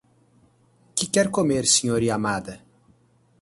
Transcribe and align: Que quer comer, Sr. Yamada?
Que 0.95 1.05
quer 1.13 1.27
comer, 1.37 1.61
Sr. 1.73 2.01
Yamada? 2.07 2.55